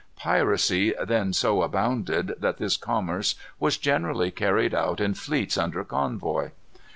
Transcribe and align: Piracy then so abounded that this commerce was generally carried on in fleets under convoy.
Piracy 0.15 0.95
then 1.05 1.31
so 1.31 1.61
abounded 1.61 2.33
that 2.39 2.57
this 2.57 2.75
commerce 2.75 3.35
was 3.59 3.77
generally 3.77 4.31
carried 4.31 4.73
on 4.73 4.95
in 4.97 5.13
fleets 5.13 5.59
under 5.59 5.83
convoy. 5.83 6.49